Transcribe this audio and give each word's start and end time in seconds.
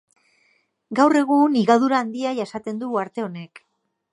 Gaur 0.99 1.17
egun 1.19 1.59
higadura 1.61 1.99
handia 2.05 2.35
jasaten 2.41 2.81
du 2.85 2.91
uharte 2.95 3.27
honek. 3.27 3.63